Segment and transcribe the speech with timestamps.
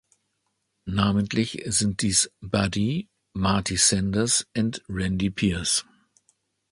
[0.89, 5.83] Namentlich sind dies Buddy, Marty Sanders and Randy Pierce.